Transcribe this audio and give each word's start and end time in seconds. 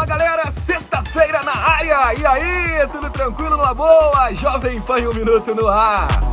Fala 0.00 0.16
galera, 0.16 0.50
sexta-feira 0.50 1.42
na 1.44 1.54
área! 1.54 2.14
E 2.14 2.24
aí, 2.24 2.88
tudo 2.88 3.10
tranquilo, 3.10 3.58
numa 3.58 3.74
boa? 3.74 4.32
Jovem 4.32 4.80
Pan 4.80 4.96
um 4.96 5.12
minuto 5.12 5.54
no 5.54 5.68
ar! 5.68 6.29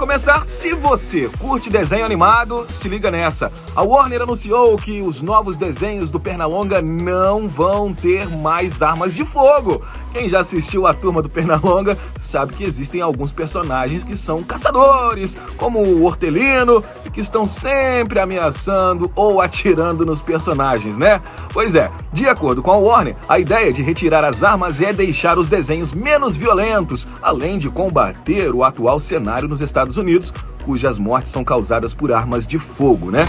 Começar, 0.00 0.46
se 0.46 0.72
você 0.72 1.28
curte 1.38 1.68
desenho 1.68 2.06
animado, 2.06 2.64
se 2.68 2.88
liga 2.88 3.10
nessa. 3.10 3.52
A 3.76 3.82
Warner 3.82 4.22
anunciou 4.22 4.74
que 4.78 5.02
os 5.02 5.20
novos 5.20 5.58
desenhos 5.58 6.10
do 6.10 6.18
Pernalonga 6.18 6.80
não 6.80 7.46
vão 7.46 7.92
ter 7.92 8.26
mais 8.26 8.80
armas 8.80 9.12
de 9.14 9.26
fogo. 9.26 9.82
Quem 10.10 10.26
já 10.26 10.40
assistiu 10.40 10.86
a 10.86 10.94
turma 10.94 11.20
do 11.20 11.28
Pernalonga 11.28 11.98
sabe 12.16 12.54
que 12.54 12.64
existem 12.64 13.02
alguns 13.02 13.30
personagens 13.30 14.02
que 14.02 14.16
são 14.16 14.42
caçadores, 14.42 15.36
como 15.58 15.80
o 15.80 16.04
Hortelino, 16.04 16.82
que 17.12 17.20
estão 17.20 17.46
sempre 17.46 18.18
ameaçando 18.18 19.12
ou 19.14 19.38
atirando 19.38 20.06
nos 20.06 20.22
personagens, 20.22 20.96
né? 20.96 21.20
Pois 21.52 21.74
é, 21.74 21.90
de 22.10 22.26
acordo 22.26 22.62
com 22.62 22.72
a 22.72 22.76
Warner, 22.78 23.16
a 23.28 23.38
ideia 23.38 23.70
de 23.70 23.82
retirar 23.82 24.24
as 24.24 24.42
armas 24.42 24.80
é 24.80 24.94
deixar 24.94 25.38
os 25.38 25.48
desenhos 25.50 25.92
menos 25.92 26.34
violentos, 26.34 27.06
além 27.22 27.58
de 27.58 27.68
combater 27.68 28.50
o 28.54 28.64
atual 28.64 28.98
cenário 28.98 29.46
nos 29.46 29.60
Estados 29.60 29.89
Unidos, 29.96 30.32
cujas 30.64 30.98
mortes 30.98 31.32
são 31.32 31.44
causadas 31.44 31.94
por 31.94 32.12
armas 32.12 32.46
de 32.46 32.58
fogo, 32.58 33.10
né? 33.10 33.26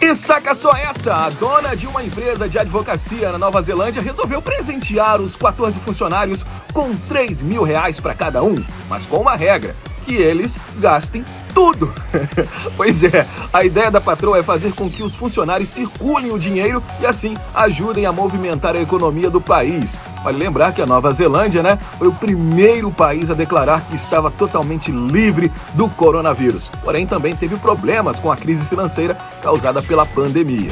E 0.00 0.14
saca 0.14 0.54
só 0.54 0.72
essa! 0.72 1.14
A 1.14 1.30
dona 1.30 1.74
de 1.74 1.86
uma 1.86 2.04
empresa 2.04 2.48
de 2.48 2.58
advocacia 2.58 3.32
na 3.32 3.38
Nova 3.38 3.60
Zelândia 3.60 4.00
resolveu 4.00 4.40
presentear 4.40 5.20
os 5.20 5.34
14 5.34 5.80
funcionários 5.80 6.44
com 6.72 6.94
3 7.08 7.42
mil 7.42 7.62
reais 7.62 7.98
para 7.98 8.14
cada 8.14 8.42
um, 8.42 8.54
mas 8.88 9.04
com 9.04 9.16
uma 9.16 9.34
regra: 9.34 9.74
que 10.06 10.14
eles 10.14 10.58
gastem 10.78 11.24
tudo. 11.52 11.92
pois 12.76 13.02
é, 13.02 13.26
a 13.52 13.64
ideia 13.64 13.90
da 13.90 14.00
patroa 14.00 14.38
é 14.38 14.42
fazer 14.42 14.72
com 14.72 14.88
que 14.88 15.02
os 15.02 15.14
funcionários 15.14 15.68
circulem 15.68 16.30
o 16.30 16.38
dinheiro 16.38 16.82
e 17.00 17.06
assim 17.06 17.36
ajudem 17.52 18.06
a 18.06 18.12
movimentar 18.12 18.76
a 18.76 18.80
economia 18.80 19.28
do 19.28 19.40
país. 19.40 19.98
Vale 20.22 20.38
lembrar 20.38 20.72
que 20.72 20.80
a 20.80 20.86
Nova 20.86 21.10
Zelândia, 21.12 21.62
né, 21.62 21.78
foi 21.98 22.06
o 22.06 22.12
primeiro 22.12 22.90
país 22.92 23.30
a 23.30 23.34
declarar 23.34 23.80
que 23.82 23.96
estava 23.96 24.30
totalmente 24.30 24.92
livre 24.92 25.50
do 25.74 25.88
coronavírus. 25.88 26.70
Porém, 26.84 27.06
também 27.06 27.34
teve 27.34 27.56
problemas 27.56 28.20
com 28.20 28.30
a 28.30 28.36
crise 28.36 28.64
financeira 28.66 29.16
causada 29.42 29.82
pela 29.82 30.06
pandemia. 30.06 30.70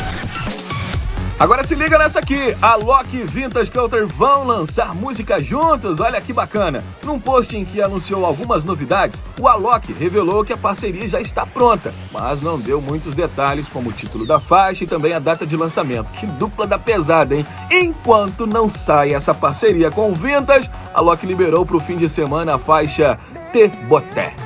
Agora 1.38 1.64
se 1.64 1.74
liga 1.74 1.98
nessa 1.98 2.20
aqui, 2.20 2.56
a 2.62 2.76
Loki 2.76 3.16
e 3.16 3.24
Vintage 3.24 3.70
Culture 3.70 4.04
vão 4.04 4.44
lançar 4.44 4.94
música 4.94 5.42
juntos, 5.42 5.98
olha 5.98 6.20
que 6.20 6.32
bacana. 6.32 6.82
Num 7.02 7.18
post 7.18 7.56
em 7.56 7.64
que 7.64 7.82
anunciou 7.82 8.24
algumas 8.24 8.64
novidades, 8.64 9.22
o 9.38 9.48
Alok 9.48 9.92
revelou 9.92 10.44
que 10.44 10.52
a 10.52 10.56
parceria 10.56 11.08
já 11.08 11.20
está 11.20 11.44
pronta, 11.44 11.92
mas 12.12 12.40
não 12.40 12.58
deu 12.58 12.80
muitos 12.80 13.14
detalhes 13.14 13.68
como 13.68 13.90
o 13.90 13.92
título 13.92 14.24
da 14.24 14.38
faixa 14.38 14.84
e 14.84 14.86
também 14.86 15.12
a 15.12 15.18
data 15.18 15.44
de 15.44 15.56
lançamento. 15.56 16.12
Que 16.12 16.26
dupla 16.26 16.68
da 16.68 16.78
pesada, 16.78 17.34
hein? 17.34 17.44
Enquanto 17.70 18.46
não 18.46 18.68
sai 18.68 19.12
essa 19.12 19.34
parceria 19.34 19.90
com 19.90 20.12
o 20.12 20.14
Vintage, 20.14 20.70
a 20.94 21.00
Loki 21.00 21.26
liberou 21.26 21.66
para 21.66 21.76
o 21.76 21.80
fim 21.80 21.96
de 21.96 22.08
semana 22.08 22.54
a 22.54 22.58
faixa 22.58 23.18
Te 23.52 23.68
Boté. 23.88 24.43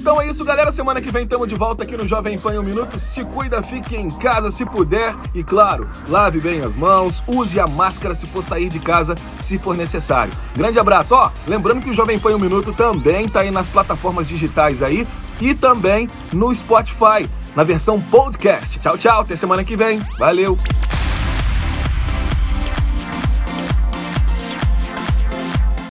Então 0.00 0.20
é 0.20 0.26
isso, 0.26 0.42
galera. 0.44 0.70
Semana 0.70 0.98
que 0.98 1.10
vem 1.10 1.24
estamos 1.24 1.46
de 1.46 1.54
volta 1.54 1.84
aqui 1.84 1.94
no 1.94 2.06
Jovem 2.06 2.38
Pan 2.38 2.58
um 2.58 2.62
Minuto. 2.62 2.98
Se 2.98 3.22
cuida, 3.22 3.62
fique 3.62 3.94
em 3.94 4.08
casa 4.08 4.50
se 4.50 4.64
puder. 4.64 5.14
E 5.34 5.44
claro, 5.44 5.86
lave 6.08 6.40
bem 6.40 6.60
as 6.60 6.74
mãos, 6.74 7.22
use 7.26 7.60
a 7.60 7.66
máscara 7.66 8.14
se 8.14 8.26
for 8.26 8.42
sair 8.42 8.70
de 8.70 8.80
casa, 8.80 9.14
se 9.42 9.58
for 9.58 9.76
necessário. 9.76 10.32
Grande 10.56 10.78
abraço. 10.78 11.14
Ó, 11.14 11.30
lembrando 11.46 11.82
que 11.82 11.90
o 11.90 11.94
Jovem 11.94 12.18
Pan 12.18 12.34
um 12.34 12.38
Minuto 12.38 12.72
também 12.72 13.28
tá 13.28 13.40
aí 13.40 13.50
nas 13.50 13.68
plataformas 13.68 14.26
digitais 14.26 14.82
aí 14.82 15.06
e 15.38 15.54
também 15.54 16.08
no 16.32 16.54
Spotify, 16.54 17.28
na 17.54 17.62
versão 17.62 18.00
podcast. 18.00 18.78
Tchau, 18.78 18.96
tchau. 18.96 19.20
Até 19.20 19.36
semana 19.36 19.62
que 19.62 19.76
vem. 19.76 20.00
Valeu! 20.18 20.58